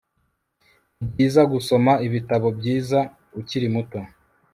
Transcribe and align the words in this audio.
Nibyiza 0.97 1.41
gusoma 1.53 1.91
ibitabo 2.07 2.47
byiza 2.57 2.99
ukiri 3.39 3.67
muto 3.75 3.99